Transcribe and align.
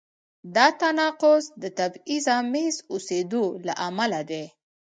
دا 0.55 0.67
تناقض 0.79 1.43
د 1.61 1.63
تبعیض 1.79 2.25
آمیز 2.39 2.75
اوسېدو 2.91 3.43
له 3.67 3.73
امله 3.87 4.21
دی. 4.29 4.43